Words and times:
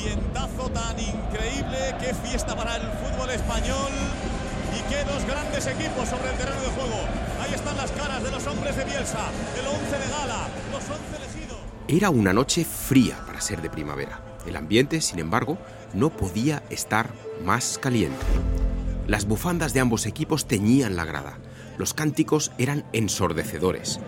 ambientazo 0.00 0.70
tan 0.70 0.98
increíble, 0.98 1.94
qué 2.00 2.14
fiesta 2.26 2.56
para 2.56 2.76
el 2.76 2.82
fútbol 2.82 3.30
español 3.30 3.92
y 4.76 4.90
qué 4.90 5.04
dos 5.04 5.24
grandes 5.26 5.66
equipos 5.66 6.08
sobre 6.08 6.30
el 6.30 6.36
terreno 6.36 6.60
de 6.62 6.68
juego. 6.68 7.00
Ahí 7.42 7.54
están 7.54 7.76
las 7.76 7.90
caras 7.92 8.22
de 8.22 8.30
los 8.30 8.46
hombres 8.46 8.76
de 8.76 8.84
Bielsa, 8.84 9.18
el 9.58 9.66
once 9.66 9.98
de 9.98 10.10
gala, 10.10 10.48
los 10.72 10.82
once 10.84 11.16
elegidos. 11.16 11.58
Era 11.88 12.10
una 12.10 12.32
noche 12.32 12.64
fría 12.64 13.18
para 13.26 13.40
ser 13.40 13.60
de 13.60 13.68
primavera. 13.68 14.22
El 14.46 14.56
ambiente, 14.56 15.00
sin 15.02 15.18
embargo, 15.18 15.58
no 15.92 16.10
podía 16.10 16.62
estar 16.70 17.10
más 17.44 17.78
caliente. 17.78 18.24
Las 19.06 19.26
bufandas 19.26 19.74
de 19.74 19.80
ambos 19.80 20.06
equipos 20.06 20.46
teñían 20.46 20.96
la 20.96 21.04
grada. 21.04 21.38
Los 21.76 21.92
cánticos 21.94 22.52
eran 22.58 22.84
ensordecedores. 22.92 24.00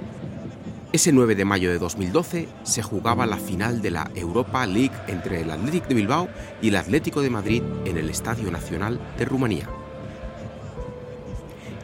Ese 0.93 1.11
9 1.11 1.34
de 1.36 1.46
mayo 1.46 1.70
de 1.70 1.79
2012 1.79 2.48
se 2.64 2.82
jugaba 2.82 3.25
la 3.25 3.38
final 3.38 3.80
de 3.80 3.90
la 3.90 4.11
Europa 4.14 4.67
League 4.67 4.93
entre 5.07 5.40
el 5.40 5.50
Athletic 5.50 5.89
de 5.89 5.94
Bilbao 5.94 6.29
y 6.61 6.68
el 6.68 6.76
Atlético 6.76 7.22
de 7.22 7.30
Madrid 7.30 7.62
en 7.86 7.96
el 7.96 8.11
Estadio 8.11 8.50
Nacional 8.50 9.00
de 9.17 9.25
Rumanía. 9.25 9.70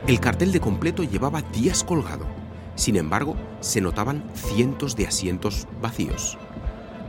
El 0.06 0.20
cartel 0.20 0.52
de 0.52 0.60
completo 0.60 1.04
llevaba 1.04 1.40
días 1.40 1.84
colgado. 1.84 2.26
Sin 2.74 2.96
embargo, 2.96 3.34
se 3.60 3.80
notaban 3.80 4.22
cientos 4.34 4.94
de 4.94 5.06
asientos 5.06 5.66
vacíos. 5.80 6.36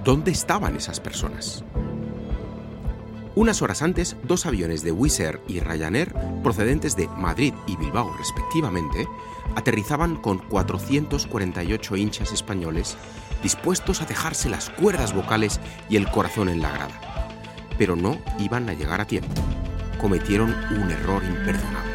¿Dónde 0.05 0.31
estaban 0.31 0.77
esas 0.77 1.01
personas? 1.01 1.65
Unas 3.35 3.61
horas 3.61 3.81
antes, 3.81 4.15
dos 4.23 4.45
aviones 4.45 4.83
de 4.83 4.93
Wizz 4.93 5.19
Air 5.19 5.41
y 5.49 5.59
Ryanair, 5.59 6.13
procedentes 6.43 6.95
de 6.95 7.09
Madrid 7.09 7.53
y 7.67 7.75
Bilbao 7.75 8.09
respectivamente, 8.17 9.05
aterrizaban 9.55 10.15
con 10.15 10.39
448 10.39 11.95
hinchas 11.95 12.31
españoles 12.31 12.97
dispuestos 13.41 14.01
a 14.01 14.05
dejarse 14.05 14.49
las 14.49 14.69
cuerdas 14.69 15.13
vocales 15.13 15.59
y 15.89 15.95
el 15.95 16.09
corazón 16.09 16.49
en 16.49 16.61
la 16.61 16.71
grada. 16.71 17.27
Pero 17.77 17.95
no 17.95 18.17
iban 18.39 18.69
a 18.69 18.73
llegar 18.73 19.01
a 19.01 19.05
tiempo. 19.05 19.41
Cometieron 19.99 20.55
un 20.71 20.91
error 20.91 21.23
imperdonable. 21.23 21.93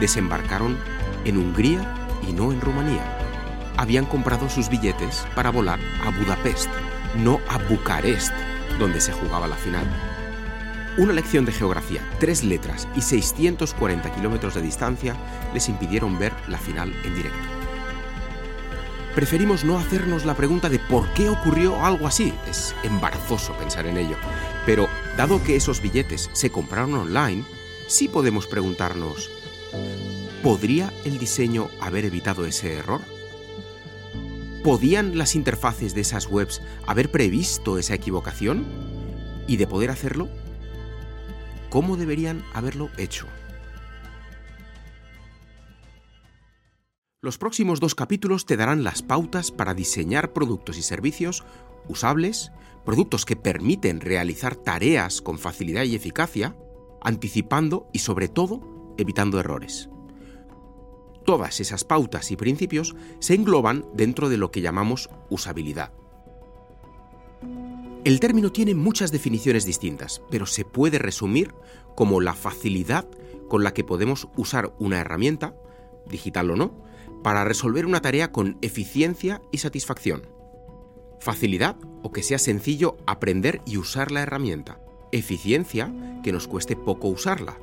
Desembarcaron 0.00 0.78
en 1.24 1.38
Hungría 1.38 1.94
y 2.28 2.32
no 2.32 2.52
en 2.52 2.60
Rumanía. 2.60 3.04
Habían 3.76 4.06
comprado 4.06 4.48
sus 4.48 4.68
billetes 4.68 5.26
para 5.34 5.50
volar 5.50 5.80
a 6.04 6.10
Budapest, 6.10 6.68
no 7.16 7.40
a 7.48 7.58
Bucarest, 7.58 8.32
donde 8.78 9.00
se 9.00 9.12
jugaba 9.12 9.46
la 9.46 9.56
final. 9.56 10.09
Una 10.98 11.12
lección 11.12 11.44
de 11.44 11.52
geografía, 11.52 12.02
tres 12.18 12.42
letras 12.42 12.88
y 12.96 13.00
640 13.00 14.12
kilómetros 14.12 14.54
de 14.54 14.62
distancia 14.62 15.16
les 15.54 15.68
impidieron 15.68 16.18
ver 16.18 16.32
la 16.48 16.58
final 16.58 16.92
en 17.04 17.14
directo. 17.14 17.38
Preferimos 19.14 19.64
no 19.64 19.78
hacernos 19.78 20.24
la 20.24 20.34
pregunta 20.34 20.68
de 20.68 20.78
por 20.78 21.08
qué 21.14 21.28
ocurrió 21.28 21.84
algo 21.84 22.06
así. 22.06 22.32
Es 22.48 22.74
embarazoso 22.82 23.52
pensar 23.54 23.86
en 23.86 23.96
ello. 23.96 24.16
Pero 24.66 24.88
dado 25.16 25.42
que 25.42 25.56
esos 25.56 25.80
billetes 25.80 26.28
se 26.32 26.50
compraron 26.50 26.94
online, 26.94 27.44
sí 27.86 28.08
podemos 28.08 28.46
preguntarnos, 28.46 29.30
¿podría 30.42 30.92
el 31.04 31.18
diseño 31.18 31.70
haber 31.80 32.04
evitado 32.04 32.46
ese 32.46 32.74
error? 32.74 33.00
¿Podían 34.64 35.18
las 35.18 35.34
interfaces 35.34 35.94
de 35.94 36.02
esas 36.02 36.26
webs 36.26 36.62
haber 36.86 37.10
previsto 37.10 37.78
esa 37.78 37.94
equivocación? 37.94 38.64
Y 39.46 39.56
de 39.56 39.66
poder 39.66 39.90
hacerlo, 39.90 40.28
cómo 41.70 41.96
deberían 41.96 42.44
haberlo 42.52 42.90
hecho. 42.98 43.26
Los 47.22 47.38
próximos 47.38 47.80
dos 47.80 47.94
capítulos 47.94 48.46
te 48.46 48.56
darán 48.56 48.82
las 48.82 49.02
pautas 49.02 49.50
para 49.50 49.74
diseñar 49.74 50.32
productos 50.32 50.78
y 50.78 50.82
servicios 50.82 51.44
usables, 51.86 52.50
productos 52.84 53.24
que 53.24 53.36
permiten 53.36 54.00
realizar 54.00 54.56
tareas 54.56 55.20
con 55.20 55.38
facilidad 55.38 55.84
y 55.84 55.94
eficacia, 55.94 56.56
anticipando 57.02 57.88
y 57.92 57.98
sobre 57.98 58.28
todo 58.28 58.94
evitando 58.96 59.38
errores. 59.38 59.90
Todas 61.26 61.60
esas 61.60 61.84
pautas 61.84 62.30
y 62.30 62.36
principios 62.36 62.96
se 63.18 63.34
engloban 63.34 63.84
dentro 63.94 64.28
de 64.28 64.38
lo 64.38 64.50
que 64.50 64.62
llamamos 64.62 65.10
usabilidad. 65.28 65.92
El 68.02 68.18
término 68.18 68.50
tiene 68.50 68.74
muchas 68.74 69.12
definiciones 69.12 69.66
distintas, 69.66 70.22
pero 70.30 70.46
se 70.46 70.64
puede 70.64 70.98
resumir 70.98 71.52
como 71.94 72.22
la 72.22 72.32
facilidad 72.32 73.06
con 73.46 73.62
la 73.62 73.74
que 73.74 73.84
podemos 73.84 74.28
usar 74.36 74.72
una 74.78 75.00
herramienta, 75.00 75.54
digital 76.06 76.50
o 76.50 76.56
no, 76.56 76.82
para 77.22 77.44
resolver 77.44 77.84
una 77.84 78.00
tarea 78.00 78.32
con 78.32 78.56
eficiencia 78.62 79.42
y 79.52 79.58
satisfacción. 79.58 80.22
Facilidad 81.20 81.76
o 82.02 82.10
que 82.10 82.22
sea 82.22 82.38
sencillo 82.38 82.96
aprender 83.06 83.60
y 83.66 83.76
usar 83.76 84.12
la 84.12 84.22
herramienta. 84.22 84.80
Eficiencia 85.12 85.92
que 86.22 86.32
nos 86.32 86.48
cueste 86.48 86.76
poco 86.76 87.08
usarla, 87.08 87.58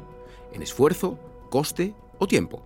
en 0.54 0.62
esfuerzo, 0.62 1.18
coste 1.50 1.96
o 2.20 2.28
tiempo. 2.28 2.62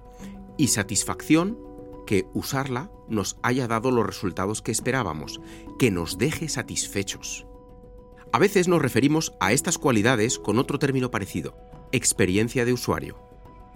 Y 0.57 0.67
satisfacción 0.67 1.57
que 2.05 2.27
usarla 2.33 2.91
nos 3.07 3.37
haya 3.43 3.67
dado 3.69 3.91
los 3.91 4.05
resultados 4.05 4.61
que 4.61 4.73
esperábamos, 4.73 5.39
que 5.79 5.89
nos 5.89 6.17
deje 6.17 6.49
satisfechos. 6.49 7.45
A 8.33 8.39
veces 8.39 8.69
nos 8.69 8.81
referimos 8.81 9.33
a 9.41 9.51
estas 9.51 9.77
cualidades 9.77 10.39
con 10.39 10.57
otro 10.57 10.79
término 10.79 11.11
parecido, 11.11 11.57
experiencia 11.91 12.63
de 12.63 12.71
usuario. 12.71 13.17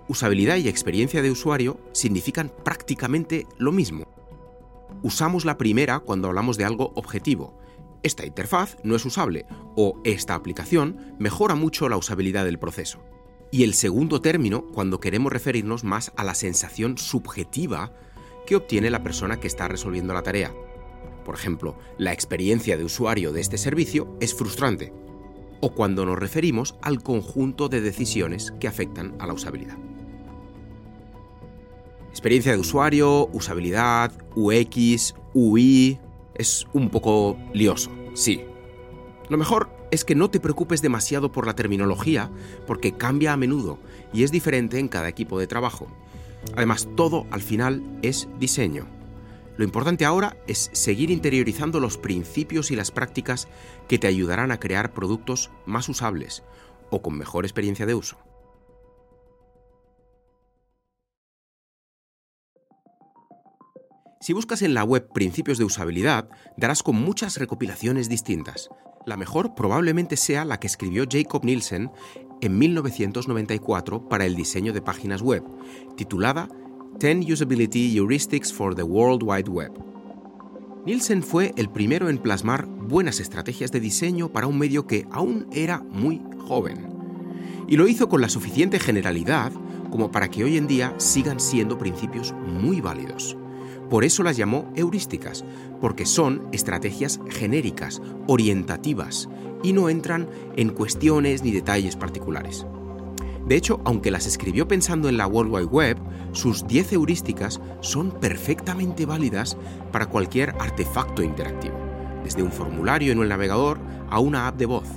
Usabilidad 0.08 0.56
y 0.56 0.70
experiencia 0.70 1.22
de 1.22 1.30
usuario 1.30 1.78
significan 1.92 2.50
prácticamente 2.64 3.48
lo 3.58 3.74
mismo. 3.74 4.06
Usamos 5.04 5.44
la 5.44 5.58
primera 5.58 6.00
cuando 6.00 6.30
hablamos 6.30 6.56
de 6.56 6.64
algo 6.64 6.94
objetivo. 6.96 7.60
Esta 8.02 8.26
interfaz 8.26 8.78
no 8.84 8.96
es 8.96 9.04
usable 9.04 9.46
o 9.76 10.00
esta 10.06 10.36
aplicación 10.36 11.16
mejora 11.20 11.56
mucho 11.56 11.90
la 11.90 11.98
usabilidad 11.98 12.46
del 12.46 12.60
proceso. 12.60 13.00
Y 13.52 13.64
el 13.64 13.74
segundo 13.74 14.22
término 14.22 14.68
cuando 14.72 15.02
queremos 15.02 15.34
referirnos 15.34 15.84
más 15.84 16.14
a 16.16 16.24
la 16.24 16.34
sensación 16.34 16.98
subjetiva 16.98 17.92
que 18.46 18.56
obtiene 18.56 18.90
la 18.90 19.04
persona 19.04 19.38
que 19.38 19.48
está 19.48 19.68
resolviendo 19.68 20.14
la 20.14 20.24
tarea, 20.24 20.54
por 21.24 21.36
ejemplo, 21.36 21.78
la 21.98 22.14
experiencia 22.14 22.78
de 22.78 22.84
usuario 22.84 23.32
de 23.32 23.42
este 23.42 23.58
servicio 23.58 24.16
es 24.20 24.34
frustrante, 24.34 24.94
o 25.62 25.74
cuando 25.74 26.06
nos 26.06 26.20
referimos 26.20 26.76
al 26.82 27.02
conjunto 27.02 27.70
de 27.70 27.82
decisiones 27.82 28.54
que 28.60 28.68
afectan 28.68 29.16
a 29.20 29.28
la 29.28 29.34
usabilidad. 29.34 29.78
Experiencia 32.10 32.54
de 32.54 32.60
usuario, 32.60 33.28
usabilidad, 33.34 34.12
UX, 34.36 35.16
UI, 35.34 36.00
es 36.34 36.66
un 36.74 36.90
poco 36.90 37.38
lioso, 37.54 37.92
sí. 38.14 38.42
Lo 39.30 39.38
mejor 39.38 39.70
es 39.92 40.06
que 40.06 40.16
no 40.16 40.30
te 40.30 40.40
preocupes 40.40 40.82
demasiado 40.82 41.32
por 41.32 41.46
la 41.46 41.56
terminología, 41.56 42.32
porque 42.68 42.94
cambia 42.94 43.34
a 43.34 43.38
menudo 43.38 43.80
y 44.14 44.24
es 44.24 44.32
diferente 44.32 44.80
en 44.80 44.88
cada 44.88 45.10
equipo 45.10 45.40
de 45.40 45.48
trabajo. 45.48 45.88
Además, 46.56 46.88
todo 46.96 47.26
al 47.32 47.42
final 47.42 47.82
es 48.02 48.28
diseño. 48.40 48.95
Lo 49.58 49.64
importante 49.64 50.06
ahora 50.06 50.36
es 50.48 50.70
seguir 50.74 51.12
interiorizando 51.12 51.80
los 51.80 51.98
principios 51.98 52.72
y 52.72 52.76
las 52.76 52.92
prácticas 52.92 53.48
que 53.88 53.98
te 53.98 54.08
ayudarán 54.08 54.52
a 54.52 54.60
crear 54.60 54.94
productos 54.94 55.50
más 55.66 55.88
usables 55.88 56.44
o 56.90 57.02
con 57.02 57.18
mejor 57.18 57.46
experiencia 57.46 57.86
de 57.86 57.96
uso. 57.96 58.18
Si 64.20 64.34
buscas 64.34 64.64
en 64.64 64.74
la 64.74 64.84
web 64.84 65.08
principios 65.14 65.60
de 65.60 65.66
usabilidad, 65.66 66.30
darás 66.58 66.82
con 66.82 66.96
muchas 66.96 67.38
recopilaciones 67.38 68.10
distintas. 68.10 68.70
La 69.06 69.18
mejor 69.18 69.54
probablemente 69.54 70.18
sea 70.18 70.46
la 70.46 70.60
que 70.60 70.66
escribió 70.66 71.06
Jacob 71.08 71.46
Nielsen 71.46 71.92
en 72.42 72.58
1994 72.58 74.10
para 74.10 74.26
el 74.26 74.36
diseño 74.36 74.74
de 74.74 74.82
páginas 74.82 75.22
web, 75.22 75.44
titulada 75.96 76.50
10 77.00 77.26
Usability 77.28 77.94
Heuristics 77.94 78.54
for 78.54 78.74
the 78.74 78.84
World 78.84 79.22
Wide 79.22 79.50
Web. 79.50 79.74
Nielsen 80.86 81.24
fue 81.24 81.54
el 81.58 81.70
primero 81.70 82.08
en 82.08 82.18
plasmar 82.18 82.66
buenas 82.68 83.20
estrategias 83.20 83.72
de 83.74 83.82
diseño 83.82 84.32
para 84.32 84.48
un 84.48 84.58
medio 84.58 84.88
que 84.88 85.06
aún 85.12 85.46
era 85.52 85.84
muy 85.92 86.22
joven. 86.48 86.88
Y 87.68 87.76
lo 87.76 87.90
hizo 87.90 88.08
con 88.08 88.22
la 88.22 88.30
suficiente 88.30 88.80
generalidad 88.80 89.52
como 89.92 90.10
para 90.10 90.30
que 90.30 90.46
hoy 90.46 90.56
en 90.56 90.68
día 90.68 90.94
sigan 90.98 91.42
siendo 91.42 91.78
principios 91.78 92.34
muy 92.48 92.80
válidos. 92.80 93.36
Por 93.90 94.06
eso 94.06 94.24
las 94.24 94.38
llamó 94.38 94.72
heurísticas, 94.78 95.44
porque 95.82 96.06
son 96.06 96.48
estrategias 96.54 97.20
genéricas, 97.30 98.02
orientativas, 98.26 99.28
y 99.64 99.74
no 99.74 99.90
entran 99.90 100.30
en 100.56 100.70
cuestiones 100.70 101.44
ni 101.44 101.52
detalles 101.52 101.98
particulares. 101.98 102.66
De 103.46 103.56
hecho, 103.56 103.80
aunque 103.86 104.10
las 104.10 104.26
escribió 104.26 104.68
pensando 104.68 105.08
en 105.08 105.18
la 105.18 105.28
World 105.28 105.54
Wide 105.54 105.66
Web, 105.66 105.98
sus 106.32 106.66
10 106.66 106.94
heurísticas 106.94 107.62
son 107.80 108.12
perfectamente 108.12 109.06
válidas 109.06 109.56
para 109.92 110.08
cualquier 110.08 110.56
artefacto 110.60 111.22
interactivo, 111.22 111.76
desde 112.24 112.42
un 112.42 112.52
formulario 112.52 113.12
en 113.12 113.20
el 113.20 113.30
navegador 113.30 113.80
a 114.10 114.20
una 114.20 114.48
app 114.48 114.58
de 114.58 114.66
voz. 114.66 114.88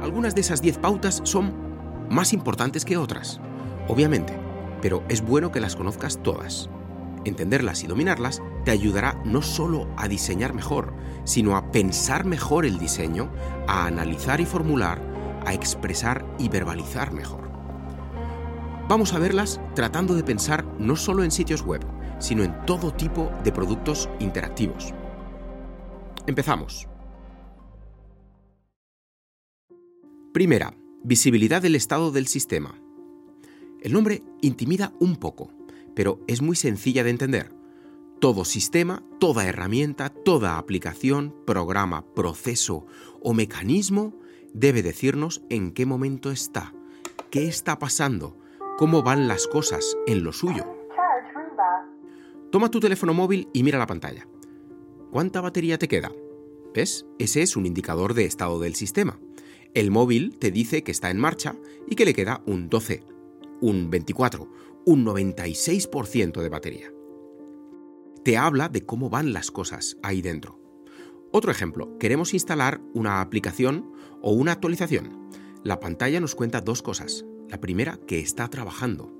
Algunas 0.00 0.34
de 0.34 0.40
esas 0.40 0.62
10 0.62 0.78
pautas 0.78 1.20
son 1.24 1.52
más 2.08 2.32
importantes 2.32 2.86
que 2.86 2.96
otras, 2.96 3.38
obviamente, 3.86 4.38
pero 4.80 5.02
es 5.10 5.20
bueno 5.20 5.52
que 5.52 5.60
las 5.60 5.76
conozcas 5.76 6.22
todas. 6.22 6.70
Entenderlas 7.26 7.84
y 7.84 7.86
dominarlas 7.86 8.42
te 8.64 8.70
ayudará 8.70 9.20
no 9.24 9.42
solo 9.42 9.88
a 9.96 10.08
diseñar 10.08 10.54
mejor, 10.54 10.94
sino 11.24 11.56
a 11.56 11.70
pensar 11.70 12.24
mejor 12.24 12.64
el 12.64 12.78
diseño, 12.78 13.30
a 13.66 13.86
analizar 13.86 14.40
y 14.40 14.46
formular, 14.46 15.13
a 15.44 15.54
expresar 15.54 16.24
y 16.38 16.48
verbalizar 16.48 17.12
mejor. 17.12 17.50
Vamos 18.88 19.14
a 19.14 19.18
verlas 19.18 19.60
tratando 19.74 20.14
de 20.14 20.24
pensar 20.24 20.64
no 20.78 20.96
solo 20.96 21.24
en 21.24 21.30
sitios 21.30 21.62
web, 21.62 21.80
sino 22.18 22.44
en 22.44 22.54
todo 22.66 22.92
tipo 22.92 23.30
de 23.42 23.52
productos 23.52 24.08
interactivos. 24.20 24.92
Empezamos. 26.26 26.86
Primera, 30.32 30.74
visibilidad 31.02 31.62
del 31.62 31.76
estado 31.76 32.10
del 32.10 32.26
sistema. 32.26 32.78
El 33.80 33.92
nombre 33.92 34.22
intimida 34.42 34.92
un 34.98 35.16
poco, 35.16 35.50
pero 35.94 36.20
es 36.26 36.42
muy 36.42 36.56
sencilla 36.56 37.04
de 37.04 37.10
entender. 37.10 37.54
Todo 38.20 38.44
sistema, 38.44 39.02
toda 39.20 39.46
herramienta, 39.46 40.08
toda 40.08 40.58
aplicación, 40.58 41.34
programa, 41.46 42.04
proceso 42.14 42.86
o 43.22 43.34
mecanismo 43.34 44.14
debe 44.54 44.82
decirnos 44.82 45.42
en 45.50 45.72
qué 45.72 45.84
momento 45.84 46.30
está, 46.30 46.72
qué 47.30 47.46
está 47.46 47.78
pasando, 47.78 48.38
cómo 48.78 49.02
van 49.02 49.28
las 49.28 49.46
cosas 49.46 49.96
en 50.06 50.24
lo 50.24 50.32
suyo. 50.32 50.64
Toma 52.50 52.70
tu 52.70 52.80
teléfono 52.80 53.12
móvil 53.12 53.48
y 53.52 53.64
mira 53.64 53.78
la 53.78 53.86
pantalla. 53.86 54.26
¿Cuánta 55.10 55.40
batería 55.40 55.76
te 55.76 55.88
queda? 55.88 56.12
¿Ves? 56.72 57.04
Ese 57.18 57.42
es 57.42 57.56
un 57.56 57.66
indicador 57.66 58.14
de 58.14 58.24
estado 58.24 58.60
del 58.60 58.74
sistema. 58.74 59.18
El 59.74 59.90
móvil 59.90 60.38
te 60.38 60.52
dice 60.52 60.84
que 60.84 60.92
está 60.92 61.10
en 61.10 61.18
marcha 61.18 61.56
y 61.88 61.96
que 61.96 62.04
le 62.04 62.14
queda 62.14 62.42
un 62.46 62.68
12, 62.68 63.02
un 63.60 63.90
24, 63.90 64.48
un 64.86 65.04
96% 65.04 66.40
de 66.40 66.48
batería. 66.48 66.92
Te 68.22 68.36
habla 68.36 68.68
de 68.68 68.86
cómo 68.86 69.10
van 69.10 69.32
las 69.32 69.50
cosas 69.50 69.96
ahí 70.02 70.22
dentro. 70.22 70.63
Otro 71.36 71.50
ejemplo, 71.50 71.98
queremos 71.98 72.32
instalar 72.32 72.80
una 72.92 73.20
aplicación 73.20 73.90
o 74.22 74.30
una 74.30 74.52
actualización. 74.52 75.28
La 75.64 75.80
pantalla 75.80 76.20
nos 76.20 76.36
cuenta 76.36 76.60
dos 76.60 76.80
cosas. 76.80 77.24
La 77.48 77.60
primera, 77.60 77.98
que 78.06 78.20
está 78.20 78.46
trabajando. 78.46 79.12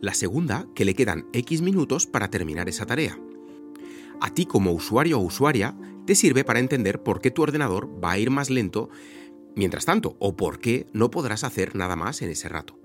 La 0.00 0.14
segunda, 0.14 0.68
que 0.76 0.84
le 0.84 0.94
quedan 0.94 1.26
X 1.32 1.60
minutos 1.60 2.06
para 2.06 2.30
terminar 2.30 2.68
esa 2.68 2.86
tarea. 2.86 3.18
A 4.20 4.32
ti 4.32 4.46
como 4.46 4.70
usuario 4.70 5.18
o 5.18 5.22
usuaria 5.22 5.76
te 6.06 6.14
sirve 6.14 6.44
para 6.44 6.60
entender 6.60 7.02
por 7.02 7.20
qué 7.20 7.32
tu 7.32 7.42
ordenador 7.42 7.90
va 8.00 8.12
a 8.12 8.18
ir 8.20 8.30
más 8.30 8.48
lento 8.48 8.88
mientras 9.56 9.86
tanto 9.86 10.14
o 10.20 10.36
por 10.36 10.60
qué 10.60 10.86
no 10.92 11.10
podrás 11.10 11.42
hacer 11.42 11.74
nada 11.74 11.96
más 11.96 12.22
en 12.22 12.30
ese 12.30 12.48
rato. 12.48 12.78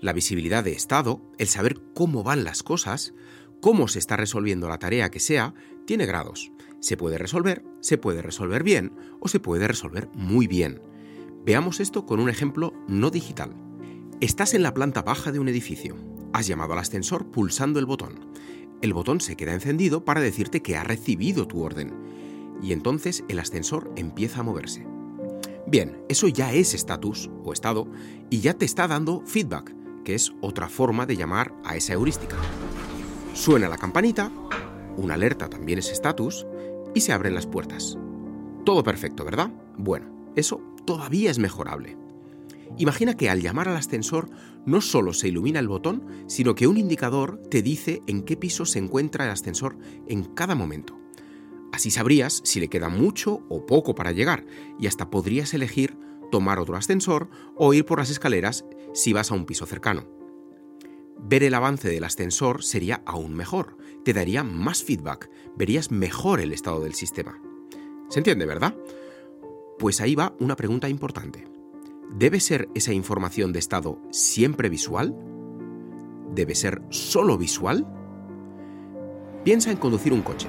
La 0.00 0.12
visibilidad 0.12 0.62
de 0.62 0.70
estado, 0.70 1.20
el 1.36 1.48
saber 1.48 1.80
cómo 1.94 2.22
van 2.22 2.44
las 2.44 2.62
cosas, 2.62 3.12
cómo 3.60 3.88
se 3.88 3.98
está 3.98 4.16
resolviendo 4.16 4.68
la 4.68 4.78
tarea 4.78 5.10
que 5.10 5.18
sea, 5.18 5.52
tiene 5.84 6.06
grados. 6.06 6.52
Se 6.80 6.96
puede 6.96 7.18
resolver, 7.18 7.64
se 7.80 7.98
puede 7.98 8.22
resolver 8.22 8.62
bien 8.62 8.92
o 9.20 9.28
se 9.28 9.40
puede 9.40 9.66
resolver 9.66 10.08
muy 10.14 10.46
bien. 10.46 10.80
Veamos 11.44 11.80
esto 11.80 12.06
con 12.06 12.20
un 12.20 12.28
ejemplo 12.28 12.72
no 12.86 13.10
digital. 13.10 13.54
Estás 14.20 14.54
en 14.54 14.62
la 14.62 14.74
planta 14.74 15.02
baja 15.02 15.32
de 15.32 15.38
un 15.38 15.48
edificio. 15.48 15.96
Has 16.32 16.46
llamado 16.46 16.74
al 16.74 16.78
ascensor 16.80 17.30
pulsando 17.30 17.78
el 17.78 17.86
botón. 17.86 18.20
El 18.80 18.92
botón 18.92 19.20
se 19.20 19.36
queda 19.36 19.54
encendido 19.54 20.04
para 20.04 20.20
decirte 20.20 20.62
que 20.62 20.76
ha 20.76 20.84
recibido 20.84 21.48
tu 21.48 21.62
orden. 21.62 21.92
Y 22.62 22.72
entonces 22.72 23.24
el 23.28 23.38
ascensor 23.38 23.92
empieza 23.96 24.40
a 24.40 24.44
moverse. 24.44 24.86
Bien, 25.66 25.98
eso 26.08 26.28
ya 26.28 26.52
es 26.52 26.74
estatus 26.74 27.28
o 27.44 27.52
estado 27.52 27.88
y 28.30 28.40
ya 28.40 28.54
te 28.54 28.64
está 28.64 28.88
dando 28.88 29.22
feedback, 29.26 29.74
que 30.04 30.14
es 30.14 30.32
otra 30.40 30.68
forma 30.68 31.06
de 31.06 31.16
llamar 31.16 31.54
a 31.64 31.76
esa 31.76 31.92
heurística. 31.92 32.36
Suena 33.34 33.68
la 33.68 33.78
campanita, 33.78 34.32
una 34.98 35.14
alerta 35.14 35.48
también 35.48 35.78
es 35.78 35.90
estatus, 35.90 36.46
y 36.94 37.00
se 37.00 37.12
abren 37.12 37.34
las 37.34 37.46
puertas. 37.46 37.96
Todo 38.64 38.82
perfecto, 38.82 39.24
¿verdad? 39.24 39.50
Bueno, 39.76 40.06
eso 40.36 40.60
todavía 40.84 41.30
es 41.30 41.38
mejorable. 41.38 41.96
Imagina 42.76 43.16
que 43.16 43.30
al 43.30 43.40
llamar 43.40 43.68
al 43.68 43.76
ascensor 43.76 44.28
no 44.66 44.80
solo 44.80 45.12
se 45.12 45.28
ilumina 45.28 45.58
el 45.58 45.68
botón, 45.68 46.04
sino 46.26 46.54
que 46.54 46.66
un 46.66 46.76
indicador 46.76 47.40
te 47.50 47.62
dice 47.62 48.02
en 48.06 48.22
qué 48.22 48.36
piso 48.36 48.66
se 48.66 48.78
encuentra 48.78 49.24
el 49.24 49.30
ascensor 49.30 49.78
en 50.06 50.24
cada 50.24 50.54
momento. 50.54 50.98
Así 51.72 51.90
sabrías 51.90 52.40
si 52.44 52.60
le 52.60 52.68
queda 52.68 52.88
mucho 52.88 53.42
o 53.48 53.64
poco 53.64 53.94
para 53.94 54.12
llegar 54.12 54.44
y 54.78 54.86
hasta 54.86 55.10
podrías 55.10 55.54
elegir 55.54 55.96
tomar 56.30 56.58
otro 56.58 56.76
ascensor 56.76 57.30
o 57.56 57.72
ir 57.72 57.84
por 57.84 57.98
las 57.98 58.10
escaleras 58.10 58.64
si 58.92 59.12
vas 59.12 59.30
a 59.30 59.34
un 59.34 59.46
piso 59.46 59.64
cercano. 59.66 60.17
Ver 61.20 61.42
el 61.42 61.54
avance 61.54 61.88
del 61.88 62.04
ascensor 62.04 62.62
sería 62.62 63.02
aún 63.04 63.34
mejor, 63.34 63.76
te 64.04 64.12
daría 64.12 64.44
más 64.44 64.82
feedback, 64.84 65.30
verías 65.56 65.90
mejor 65.90 66.40
el 66.40 66.52
estado 66.52 66.80
del 66.80 66.94
sistema. 66.94 67.42
¿Se 68.08 68.20
entiende, 68.20 68.46
verdad? 68.46 68.74
Pues 69.78 70.00
ahí 70.00 70.14
va 70.14 70.34
una 70.38 70.56
pregunta 70.56 70.88
importante. 70.88 71.46
¿Debe 72.10 72.40
ser 72.40 72.68
esa 72.74 72.92
información 72.92 73.52
de 73.52 73.58
estado 73.58 74.00
siempre 74.10 74.68
visual? 74.68 75.14
¿Debe 76.34 76.54
ser 76.54 76.82
solo 76.90 77.36
visual? 77.36 77.86
Piensa 79.44 79.70
en 79.70 79.76
conducir 79.76 80.12
un 80.12 80.22
coche. 80.22 80.48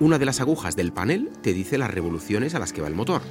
Una 0.00 0.18
de 0.18 0.26
las 0.26 0.40
agujas 0.40 0.76
del 0.76 0.92
panel 0.92 1.30
te 1.42 1.54
dice 1.54 1.78
las 1.78 1.90
revoluciones 1.90 2.54
a 2.54 2.58
las 2.58 2.72
que 2.72 2.82
va 2.82 2.88
el 2.88 2.94
motor. 2.94 3.22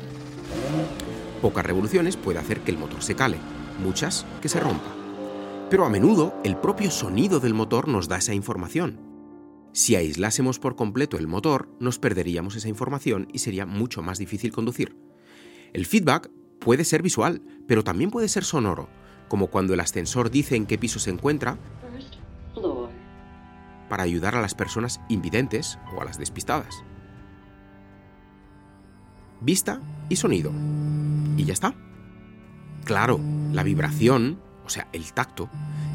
Pocas 1.42 1.66
revoluciones 1.66 2.18
puede 2.18 2.40
hacer 2.40 2.62
que 2.62 2.72
el 2.72 2.78
motor 2.78 3.04
se 3.04 3.16
cale, 3.16 3.38
muchas 3.84 4.26
que 4.42 4.50
se 4.50 4.60
rompa. 4.60 5.05
Pero 5.70 5.86
a 5.86 5.90
menudo 5.90 6.36
el 6.44 6.58
propio 6.58 6.92
sonido 6.92 7.40
del 7.40 7.56
motor 7.56 7.88
nos 7.88 8.08
da 8.08 8.18
esa 8.18 8.34
información. 8.34 9.00
Si 9.74 9.96
aislásemos 9.96 10.60
por 10.60 10.76
completo 10.76 11.18
el 11.18 11.28
motor, 11.28 11.68
nos 11.80 12.00
perderíamos 12.00 12.56
esa 12.56 12.70
información 12.70 13.28
y 13.34 13.40
sería 13.40 13.66
mucho 13.66 14.02
más 14.02 14.20
difícil 14.20 14.52
conducir. 14.52 14.96
El 15.74 15.86
feedback 15.86 16.30
puede 16.60 16.86
ser 16.86 17.02
visual, 17.02 17.42
pero 17.68 17.84
también 17.84 18.12
puede 18.12 18.30
ser 18.30 18.46
sonoro, 18.46 18.90
como 19.28 19.48
cuando 19.48 19.74
el 19.74 19.80
ascensor 19.80 20.30
dice 20.30 20.56
en 20.56 20.66
qué 20.66 20.78
piso 20.78 21.00
se 21.00 21.10
encuentra, 21.10 21.58
para 23.90 24.04
ayudar 24.04 24.36
a 24.36 24.42
las 24.42 24.56
personas 24.56 25.02
invidentes 25.10 25.78
o 25.96 26.02
a 26.02 26.06
las 26.06 26.18
despistadas. 26.18 26.84
Vista 29.42 29.82
y 30.10 30.16
sonido. 30.16 30.52
Y 31.38 31.44
ya 31.44 31.54
está. 31.54 31.76
Claro, 32.86 33.20
la 33.52 33.64
vibración, 33.64 34.40
o 34.66 34.70
sea, 34.70 34.88
el 34.94 35.14
tacto, 35.14 35.50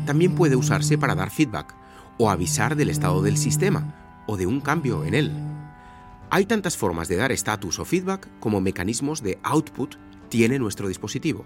también 0.07 0.35
puede 0.35 0.57
usarse 0.57 0.99
para 0.99 1.15
dar 1.15 1.31
feedback 1.31 1.75
o 2.19 2.31
avisar 2.31 2.77
del 2.77 2.91
estado 2.91 3.23
del 3.23 3.37
sistema 3.37 4.23
o 4.27 4.37
de 4.37 4.47
un 4.47 4.61
cambio 4.61 5.05
en 5.05 5.15
él. 5.15 5.33
Hay 6.31 6.47
tantas 6.47 6.77
formas 6.77 7.09
de 7.09 7.17
dar 7.17 7.33
estatus 7.33 7.79
o 7.79 7.85
feedback 7.85 8.29
como 8.39 8.61
mecanismos 8.61 9.23
de 9.23 9.39
output 9.43 9.97
tiene 10.29 10.59
nuestro 10.59 10.87
dispositivo. 10.87 11.45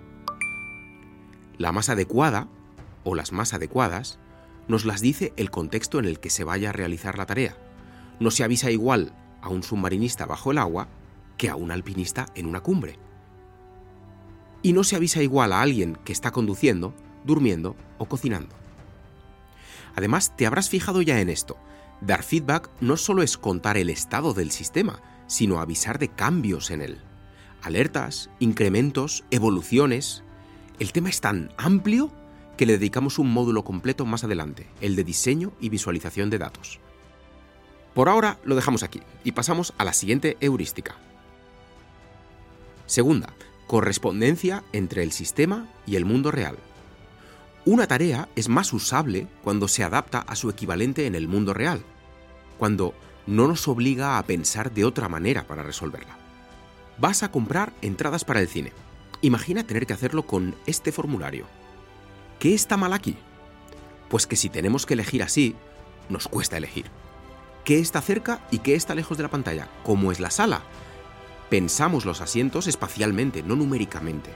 La 1.57 1.73
más 1.73 1.89
adecuada, 1.89 2.49
o 3.05 3.15
las 3.15 3.33
más 3.33 3.55
adecuadas, 3.55 4.19
nos 4.69 4.85
las 4.85 5.01
dice 5.01 5.33
el 5.37 5.51
contexto 5.51 5.99
en 5.99 6.05
el 6.05 6.21
que 6.21 6.31
se 6.31 6.45
vaya 6.45 6.71
a 6.71 6.73
realizar 6.73 7.17
la 7.17 7.27
tarea. 7.27 7.57
No 8.21 8.31
se 8.31 8.45
avisa 8.45 8.71
igual 8.71 9.15
a 9.41 9.49
un 9.49 9.63
submarinista 9.63 10.27
bajo 10.27 10.53
el 10.53 10.59
agua 10.59 10.89
que 11.37 11.49
a 11.49 11.57
un 11.57 11.71
alpinista 11.71 12.27
en 12.35 12.47
una 12.47 12.61
cumbre. 12.61 12.99
Y 14.63 14.73
no 14.73 14.85
se 14.85 14.97
avisa 14.97 15.23
igual 15.23 15.53
a 15.53 15.61
alguien 15.61 15.99
que 16.05 16.13
está 16.13 16.31
conduciendo, 16.31 16.95
durmiendo 17.25 17.77
o 17.99 18.07
cocinando. 18.07 18.55
Además, 19.97 20.37
te 20.37 20.47
habrás 20.47 20.69
fijado 20.69 21.03
ya 21.03 21.21
en 21.21 21.29
esto. 21.29 21.57
Dar 22.01 22.23
feedback 22.23 22.71
no 22.81 22.97
solo 22.97 23.23
es 23.23 23.39
contar 23.39 23.77
el 23.77 23.91
estado 23.91 24.35
del 24.35 24.51
sistema, 24.51 25.01
sino 25.27 25.61
avisar 25.61 25.99
de 25.99 26.09
cambios 26.09 26.71
en 26.71 26.83
él. 26.83 26.99
Alertas, 27.63 28.31
incrementos, 28.41 29.25
evoluciones. 29.31 30.23
El 30.79 30.93
tema 30.93 31.09
es 31.09 31.21
tan 31.21 31.53
amplio 31.57 32.13
que 32.57 32.67
le 32.67 32.75
dedicamos 32.75 33.19
un 33.19 33.33
módulo 33.33 33.65
completo 33.65 34.05
más 34.05 34.25
adelante, 34.25 34.69
el 34.81 34.97
de 34.97 35.05
diseño 35.05 35.53
y 35.61 35.69
visualización 35.71 36.31
de 36.31 36.39
datos. 36.39 36.81
Por 37.95 38.09
ahora 38.09 38.39
lo 38.45 38.57
dejamos 38.57 38.83
aquí 38.83 39.01
y 39.23 39.33
pasamos 39.33 39.73
a 39.79 39.85
la 39.85 39.93
siguiente 39.93 40.37
heurística. 40.41 40.97
Segunda, 42.87 43.33
correspondencia 43.67 44.63
entre 44.73 45.03
el 45.03 45.13
sistema 45.13 45.69
y 45.87 45.97
el 45.97 46.05
mundo 46.05 46.31
real. 46.31 46.57
Una 47.67 47.87
tarea 47.87 48.29
es 48.37 48.51
más 48.51 48.75
usable 48.75 49.27
cuando 49.43 49.69
se 49.69 49.85
adapta 49.85 50.19
a 50.19 50.37
su 50.37 50.51
equivalente 50.51 51.07
en 51.07 51.15
el 51.15 51.29
mundo 51.29 51.55
real, 51.55 51.83
cuando 52.59 52.95
no 53.27 53.49
nos 53.49 53.69
obliga 53.69 54.19
a 54.19 54.23
pensar 54.25 54.71
de 54.71 54.85
otra 54.85 55.09
manera 55.09 55.47
para 55.47 55.63
resolverla. 55.63 56.19
Vas 56.99 57.23
a 57.23 57.31
comprar 57.31 57.73
entradas 57.81 58.23
para 58.23 58.41
el 58.41 58.49
cine. 58.49 58.73
Imagina 59.23 59.67
tener 59.67 59.87
que 59.87 59.95
hacerlo 59.95 60.27
con 60.27 60.55
este 60.67 60.93
formulario. 60.93 61.47
¿Qué 62.39 62.53
está 62.53 62.77
mal 62.77 62.93
aquí? 62.93 63.17
Pues 64.11 64.27
que 64.27 64.37
si 64.37 64.51
tenemos 64.51 64.85
que 64.85 64.93
elegir 64.93 65.23
así, 65.23 65.57
nos 66.11 66.29
cuesta 66.29 66.59
elegir. 66.59 66.91
¿Qué 67.65 67.79
está 67.79 68.03
cerca 68.03 68.47
y 68.51 68.59
qué 68.59 68.75
está 68.75 68.95
lejos 68.95 69.17
de 69.17 69.23
la 69.23 69.31
pantalla? 69.31 69.69
¿Cómo 69.85 70.13
es 70.13 70.21
la 70.21 70.31
sala? 70.31 70.61
Pensamos 71.49 72.05
los 72.05 72.21
asientos 72.21 72.67
espacialmente, 72.67 73.43
no 73.43 73.57
numéricamente. 73.57 74.31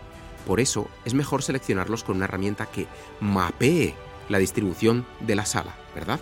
Por 0.49 0.61
eso 0.61 0.89
es 1.05 1.13
mejor 1.13 1.43
seleccionarlos 1.43 2.03
con 2.03 2.17
una 2.17 2.25
herramienta 2.25 2.65
que 2.65 2.87
mapee 3.21 3.95
la 4.31 4.39
distribución 4.39 5.05
de 5.21 5.37
la 5.37 5.45
sala, 5.45 5.75
¿verdad? 5.95 6.21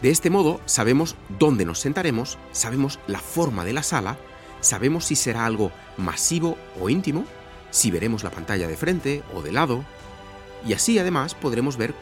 De 0.00 0.10
este 0.10 0.30
modo 0.30 0.60
sabemos 0.64 1.16
dónde 1.28 1.64
nos 1.64 1.80
sentaremos, 1.80 2.38
sabemos 2.52 3.00
la 3.08 3.18
forma 3.18 3.64
de 3.64 3.72
la 3.72 3.82
sala, 3.82 4.16
sabemos 4.60 5.06
si 5.06 5.16
será 5.16 5.44
algo 5.44 5.72
masivo 5.96 6.56
o 6.80 6.88
íntimo, 6.88 7.24
si 7.72 7.90
veremos 7.90 8.22
la 8.22 8.30
pantalla 8.30 8.68
de 8.68 8.76
frente 8.76 9.24
o 9.34 9.42
de 9.42 9.50
lado, 9.50 9.84
y 10.64 10.72
así 10.74 10.96
además 11.00 11.34
podremos 11.34 11.76
ver 11.76 11.94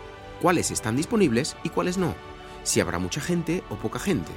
cuáles 0.43 0.71
están 0.71 0.95
disponibles 0.95 1.57
y 1.65 1.71
cuáles 1.71 1.97
no, 1.97 2.15
si 2.65 2.81
habrá 2.81 2.99
mucha 2.99 3.23
gente 3.23 3.65
o 3.71 3.77
poca 3.77 3.99
gente. 3.99 4.31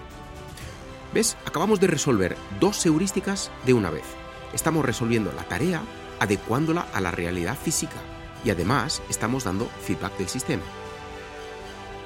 ¿Ves? 1.14 1.36
Acabamos 1.46 1.82
de 1.82 1.88
resolver 1.88 2.38
dos 2.62 2.86
heurísticas 2.86 3.52
de 3.66 3.74
una 3.74 3.90
vez. 3.90 4.06
Estamos 4.54 4.86
resolviendo 4.86 5.34
la 5.34 5.44
tarea 5.44 5.82
adecuándola 6.22 6.88
a 6.94 7.02
la 7.02 7.10
realidad 7.10 7.58
física 7.58 7.98
y 8.46 8.52
además 8.52 9.02
estamos 9.10 9.44
dando 9.44 9.68
feedback 9.82 10.18
del 10.18 10.30
sistema. 10.30 10.62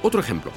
Otro 0.02 0.22
ejemplo. 0.22 0.52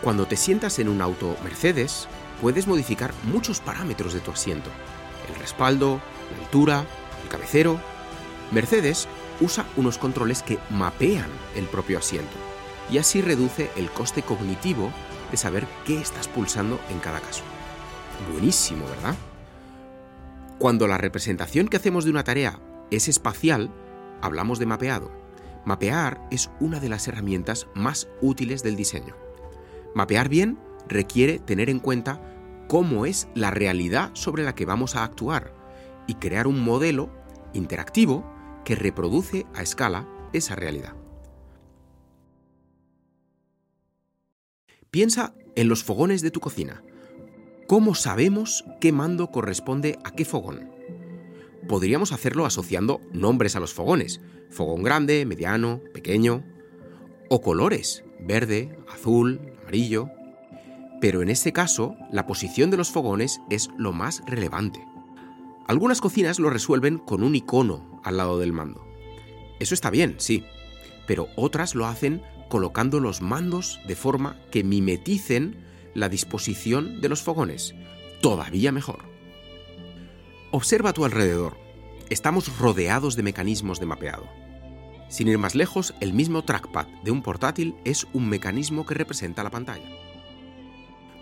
Cuando 0.00 0.26
te 0.26 0.36
sientas 0.36 0.78
en 0.78 0.88
un 0.88 1.02
auto 1.02 1.36
Mercedes, 1.44 2.08
puedes 2.40 2.66
modificar 2.66 3.12
muchos 3.24 3.60
parámetros 3.60 4.14
de 4.14 4.20
tu 4.20 4.32
asiento. 4.32 4.70
El 5.28 5.34
respaldo, 5.36 6.00
la 6.34 6.44
altura, 6.44 6.84
el 7.22 7.28
cabecero. 7.28 7.78
Mercedes 8.50 9.06
usa 9.40 9.66
unos 9.76 9.98
controles 9.98 10.42
que 10.42 10.58
mapean 10.70 11.30
el 11.54 11.66
propio 11.66 11.98
asiento 11.98 12.36
y 12.90 12.98
así 12.98 13.20
reduce 13.20 13.70
el 13.76 13.90
coste 13.90 14.22
cognitivo 14.22 14.90
de 15.30 15.36
saber 15.36 15.66
qué 15.86 16.00
estás 16.00 16.26
pulsando 16.26 16.80
en 16.90 16.98
cada 17.00 17.20
caso. 17.20 17.42
Buenísimo, 18.32 18.86
¿verdad? 18.88 19.14
Cuando 20.62 20.86
la 20.86 20.96
representación 20.96 21.66
que 21.66 21.76
hacemos 21.76 22.04
de 22.04 22.12
una 22.12 22.22
tarea 22.22 22.60
es 22.92 23.08
espacial, 23.08 23.74
hablamos 24.20 24.60
de 24.60 24.66
mapeado. 24.66 25.10
Mapear 25.64 26.24
es 26.30 26.52
una 26.60 26.78
de 26.78 26.88
las 26.88 27.08
herramientas 27.08 27.66
más 27.74 28.06
útiles 28.20 28.62
del 28.62 28.76
diseño. 28.76 29.16
Mapear 29.96 30.28
bien 30.28 30.60
requiere 30.86 31.40
tener 31.40 31.68
en 31.68 31.80
cuenta 31.80 32.22
cómo 32.68 33.06
es 33.06 33.26
la 33.34 33.50
realidad 33.50 34.12
sobre 34.12 34.44
la 34.44 34.54
que 34.54 34.64
vamos 34.64 34.94
a 34.94 35.02
actuar 35.02 35.52
y 36.06 36.14
crear 36.14 36.46
un 36.46 36.62
modelo 36.62 37.10
interactivo 37.54 38.24
que 38.64 38.76
reproduce 38.76 39.46
a 39.56 39.62
escala 39.62 40.08
esa 40.32 40.54
realidad. 40.54 40.94
Piensa 44.92 45.34
en 45.56 45.68
los 45.68 45.82
fogones 45.82 46.22
de 46.22 46.30
tu 46.30 46.38
cocina. 46.38 46.84
¿Cómo 47.72 47.94
sabemos 47.94 48.66
qué 48.82 48.92
mando 48.92 49.30
corresponde 49.30 49.98
a 50.04 50.10
qué 50.10 50.26
fogón? 50.26 50.70
Podríamos 51.66 52.12
hacerlo 52.12 52.44
asociando 52.44 53.00
nombres 53.14 53.56
a 53.56 53.60
los 53.60 53.72
fogones, 53.72 54.20
fogón 54.50 54.82
grande, 54.82 55.24
mediano, 55.24 55.80
pequeño, 55.94 56.44
o 57.30 57.40
colores, 57.40 58.04
verde, 58.20 58.78
azul, 58.92 59.40
amarillo. 59.62 60.10
Pero 61.00 61.22
en 61.22 61.30
este 61.30 61.54
caso, 61.54 61.96
la 62.10 62.26
posición 62.26 62.70
de 62.70 62.76
los 62.76 62.90
fogones 62.90 63.40
es 63.48 63.70
lo 63.78 63.94
más 63.94 64.22
relevante. 64.26 64.86
Algunas 65.66 66.02
cocinas 66.02 66.38
lo 66.38 66.50
resuelven 66.50 66.98
con 66.98 67.22
un 67.22 67.34
icono 67.34 68.02
al 68.04 68.18
lado 68.18 68.38
del 68.38 68.52
mando. 68.52 68.86
Eso 69.60 69.72
está 69.72 69.88
bien, 69.88 70.16
sí, 70.18 70.44
pero 71.06 71.28
otras 71.36 71.74
lo 71.74 71.86
hacen 71.86 72.20
colocando 72.50 73.00
los 73.00 73.22
mandos 73.22 73.80
de 73.88 73.96
forma 73.96 74.36
que 74.50 74.62
mimeticen 74.62 75.71
la 75.94 76.08
disposición 76.08 77.00
de 77.00 77.08
los 77.08 77.22
fogones. 77.22 77.74
Todavía 78.20 78.72
mejor. 78.72 79.04
Observa 80.50 80.90
a 80.90 80.92
tu 80.92 81.04
alrededor. 81.04 81.56
Estamos 82.10 82.58
rodeados 82.58 83.16
de 83.16 83.22
mecanismos 83.22 83.80
de 83.80 83.86
mapeado. 83.86 84.28
Sin 85.08 85.28
ir 85.28 85.38
más 85.38 85.54
lejos, 85.54 85.94
el 86.00 86.12
mismo 86.12 86.42
trackpad 86.42 86.86
de 87.04 87.10
un 87.10 87.22
portátil 87.22 87.74
es 87.84 88.06
un 88.12 88.28
mecanismo 88.28 88.86
que 88.86 88.94
representa 88.94 89.42
la 89.42 89.50
pantalla. 89.50 89.88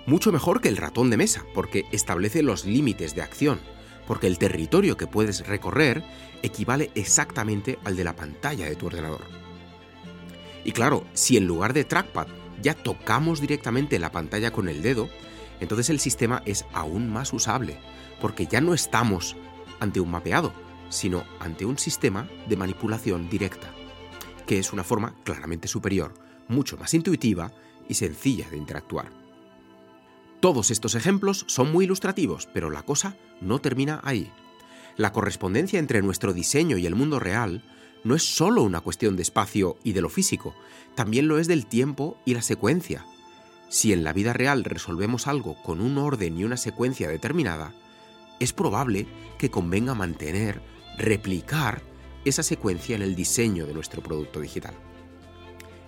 Mucho 0.06 0.32
mejor 0.32 0.60
que 0.60 0.68
el 0.68 0.76
ratón 0.76 1.10
de 1.10 1.16
mesa, 1.16 1.44
porque 1.54 1.84
establece 1.92 2.42
los 2.42 2.64
límites 2.64 3.14
de 3.14 3.22
acción, 3.22 3.60
porque 4.06 4.26
el 4.26 4.38
territorio 4.38 4.96
que 4.96 5.06
puedes 5.06 5.46
recorrer 5.46 6.02
equivale 6.42 6.90
exactamente 6.94 7.78
al 7.84 7.96
de 7.96 8.04
la 8.04 8.16
pantalla 8.16 8.66
de 8.66 8.76
tu 8.76 8.86
ordenador. 8.86 9.22
Y 10.64 10.72
claro, 10.72 11.04
si 11.12 11.36
en 11.36 11.46
lugar 11.46 11.72
de 11.72 11.84
trackpad 11.84 12.26
ya 12.62 12.74
tocamos 12.74 13.40
directamente 13.40 13.98
la 13.98 14.12
pantalla 14.12 14.52
con 14.52 14.68
el 14.68 14.82
dedo, 14.82 15.08
entonces 15.60 15.90
el 15.90 16.00
sistema 16.00 16.42
es 16.46 16.64
aún 16.72 17.10
más 17.12 17.32
usable, 17.32 17.78
porque 18.20 18.46
ya 18.46 18.60
no 18.60 18.74
estamos 18.74 19.36
ante 19.78 20.00
un 20.00 20.10
mapeado, 20.10 20.52
sino 20.88 21.24
ante 21.38 21.64
un 21.64 21.78
sistema 21.78 22.28
de 22.48 22.56
manipulación 22.56 23.28
directa, 23.28 23.70
que 24.46 24.58
es 24.58 24.72
una 24.72 24.84
forma 24.84 25.14
claramente 25.24 25.68
superior, 25.68 26.14
mucho 26.48 26.76
más 26.76 26.94
intuitiva 26.94 27.52
y 27.88 27.94
sencilla 27.94 28.48
de 28.50 28.56
interactuar. 28.56 29.10
Todos 30.40 30.70
estos 30.70 30.94
ejemplos 30.94 31.44
son 31.48 31.70
muy 31.70 31.84
ilustrativos, 31.84 32.48
pero 32.52 32.70
la 32.70 32.82
cosa 32.82 33.16
no 33.40 33.60
termina 33.60 34.00
ahí. 34.02 34.30
La 34.96 35.12
correspondencia 35.12 35.78
entre 35.78 36.02
nuestro 36.02 36.32
diseño 36.32 36.78
y 36.78 36.86
el 36.86 36.94
mundo 36.94 37.20
real 37.20 37.62
no 38.04 38.14
es 38.14 38.22
solo 38.22 38.62
una 38.62 38.80
cuestión 38.80 39.16
de 39.16 39.22
espacio 39.22 39.76
y 39.84 39.92
de 39.92 40.00
lo 40.00 40.08
físico, 40.08 40.54
también 40.94 41.28
lo 41.28 41.38
es 41.38 41.48
del 41.48 41.66
tiempo 41.66 42.16
y 42.24 42.34
la 42.34 42.42
secuencia. 42.42 43.04
Si 43.68 43.92
en 43.92 44.04
la 44.04 44.12
vida 44.12 44.32
real 44.32 44.64
resolvemos 44.64 45.26
algo 45.26 45.60
con 45.62 45.80
un 45.80 45.98
orden 45.98 46.38
y 46.38 46.44
una 46.44 46.56
secuencia 46.56 47.08
determinada, 47.08 47.72
es 48.40 48.52
probable 48.52 49.06
que 49.38 49.50
convenga 49.50 49.94
mantener, 49.94 50.60
replicar 50.98 51.82
esa 52.24 52.42
secuencia 52.42 52.96
en 52.96 53.02
el 53.02 53.14
diseño 53.14 53.66
de 53.66 53.74
nuestro 53.74 54.02
producto 54.02 54.40
digital. 54.40 54.74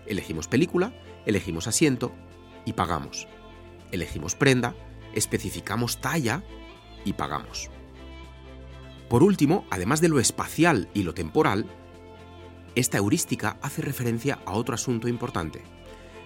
Elegimos 0.06 0.48
película, 0.48 0.94
elegimos 1.26 1.66
asiento 1.66 2.12
y 2.64 2.74
pagamos 2.74 3.26
elegimos 3.92 4.34
prenda, 4.34 4.74
especificamos 5.14 6.00
talla 6.00 6.42
y 7.04 7.12
pagamos. 7.12 7.70
Por 9.08 9.22
último, 9.22 9.66
además 9.70 10.00
de 10.00 10.08
lo 10.08 10.18
espacial 10.18 10.88
y 10.94 11.04
lo 11.04 11.14
temporal, 11.14 11.66
esta 12.74 12.98
heurística 12.98 13.58
hace 13.62 13.82
referencia 13.82 14.38
a 14.46 14.52
otro 14.52 14.74
asunto 14.74 15.08
importante, 15.08 15.62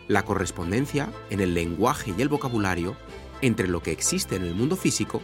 la 0.08 0.24
correspondencia 0.24 1.10
en 1.30 1.40
el 1.40 1.54
lenguaje 1.54 2.14
y 2.16 2.22
el 2.22 2.28
vocabulario 2.28 2.96
entre 3.42 3.68
lo 3.68 3.82
que 3.82 3.92
existe 3.92 4.36
en 4.36 4.42
el 4.42 4.54
mundo 4.54 4.76
físico 4.76 5.20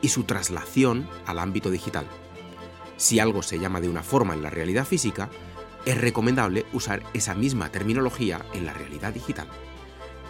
y 0.00 0.08
su 0.08 0.24
traslación 0.24 1.08
al 1.26 1.38
ámbito 1.38 1.70
digital. 1.70 2.06
Si 2.96 3.18
algo 3.18 3.42
se 3.42 3.58
llama 3.58 3.80
de 3.80 3.88
una 3.88 4.02
forma 4.02 4.34
en 4.34 4.42
la 4.42 4.50
realidad 4.50 4.84
física, 4.84 5.28
es 5.84 6.00
recomendable 6.00 6.64
usar 6.72 7.02
esa 7.12 7.34
misma 7.34 7.70
terminología 7.70 8.44
en 8.54 8.66
la 8.66 8.72
realidad 8.72 9.12
digital. 9.12 9.48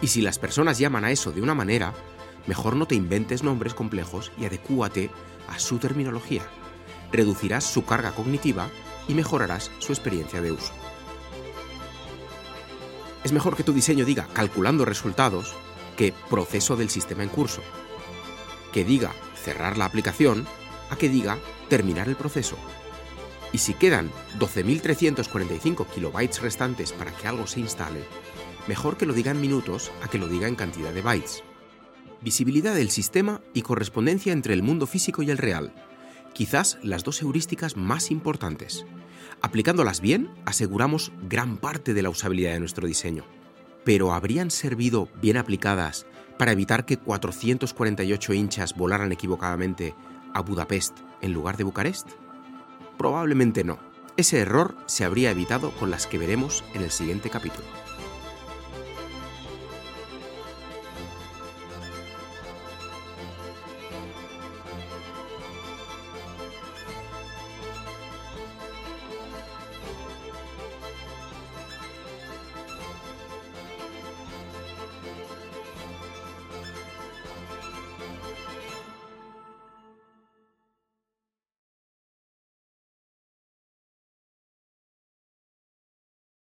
Y 0.01 0.07
si 0.07 0.21
las 0.21 0.39
personas 0.39 0.79
llaman 0.79 1.05
a 1.05 1.11
eso 1.11 1.31
de 1.31 1.41
una 1.41 1.53
manera, 1.53 1.93
mejor 2.47 2.75
no 2.75 2.87
te 2.87 2.95
inventes 2.95 3.43
nombres 3.43 3.73
complejos 3.73 4.31
y 4.37 4.45
adecúate 4.45 5.09
a 5.47 5.59
su 5.59 5.77
terminología. 5.77 6.41
Reducirás 7.11 7.63
su 7.63 7.85
carga 7.85 8.11
cognitiva 8.11 8.69
y 9.07 9.13
mejorarás 9.13 9.71
su 9.79 9.91
experiencia 9.91 10.41
de 10.41 10.51
uso. 10.51 10.73
Es 13.23 13.31
mejor 13.31 13.55
que 13.55 13.63
tu 13.63 13.73
diseño 13.73 14.05
diga 14.05 14.27
calculando 14.33 14.85
resultados 14.85 15.53
que 15.97 16.13
proceso 16.29 16.75
del 16.75 16.89
sistema 16.89 17.23
en 17.23 17.29
curso. 17.29 17.61
Que 18.71 18.83
diga 18.83 19.13
cerrar 19.35 19.77
la 19.77 19.85
aplicación 19.85 20.45
a 20.89 20.95
que 20.95 21.09
diga 21.09 21.39
terminar 21.69 22.07
el 22.07 22.15
proceso. 22.15 22.57
Y 23.51 23.59
si 23.59 23.73
quedan 23.73 24.11
12.345 24.39 25.87
kilobytes 25.87 26.41
restantes 26.41 26.91
para 26.91 27.11
que 27.11 27.27
algo 27.27 27.47
se 27.47 27.61
instale, 27.61 28.03
Mejor 28.67 28.97
que 28.97 29.05
lo 29.05 29.13
diga 29.13 29.31
en 29.31 29.41
minutos 29.41 29.91
a 30.01 30.07
que 30.07 30.17
lo 30.17 30.27
diga 30.27 30.47
en 30.47 30.55
cantidad 30.55 30.91
de 30.91 31.03
bytes. 31.03 31.43
Visibilidad 32.21 32.73
del 32.73 32.89
sistema 32.89 33.41
y 33.53 33.61
correspondencia 33.61 34.33
entre 34.33 34.55
el 34.55 34.63
mundo 34.63 34.87
físico 34.87 35.21
y 35.21 35.29
el 35.29 35.37
real. 35.37 35.71
Quizás 36.35 36.77
las 36.83 37.05
dos 37.05 37.21
heurísticas 37.21 37.77
más 37.77 38.11
importantes. 38.11 38.85
Aplicándolas 39.41 40.01
bien, 40.01 40.29
aseguramos 40.43 41.13
gran 41.29 41.55
parte 41.55 41.93
de 41.93 42.01
la 42.01 42.09
usabilidad 42.09 42.51
de 42.51 42.59
nuestro 42.59 42.87
diseño. 42.87 43.23
Pero 43.85 44.11
¿habrían 44.11 44.51
servido 44.51 45.07
bien 45.21 45.37
aplicadas 45.37 46.05
para 46.37 46.51
evitar 46.51 46.85
que 46.85 46.97
448 46.97 48.33
hinchas 48.33 48.75
volaran 48.75 49.13
equivocadamente 49.13 49.95
a 50.33 50.41
Budapest 50.41 50.97
en 51.21 51.31
lugar 51.31 51.55
de 51.55 51.63
Bucarest? 51.63 52.09
Probablemente 52.97 53.63
no. 53.63 53.79
Ese 54.17 54.39
error 54.39 54.75
se 54.87 55.05
habría 55.05 55.31
evitado 55.31 55.71
con 55.71 55.89
las 55.89 56.05
que 56.05 56.17
veremos 56.17 56.65
en 56.73 56.81
el 56.81 56.91
siguiente 56.91 57.29
capítulo. 57.29 57.84